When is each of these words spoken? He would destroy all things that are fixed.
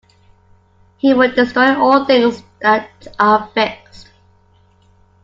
He 0.97 1.13
would 1.13 1.35
destroy 1.35 1.77
all 1.77 2.05
things 2.05 2.41
that 2.59 2.89
are 3.19 3.47
fixed. 3.53 4.09